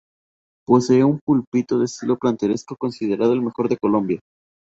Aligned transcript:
Posee 0.65 1.03
un 1.03 1.19
púlpito 1.23 1.77
de 1.77 1.85
estilo 1.85 2.17
plateresco, 2.17 2.75
considerado 2.75 3.33
el 3.33 3.43
mejor 3.43 3.69
de 3.69 3.77
Colombia. 3.77 4.19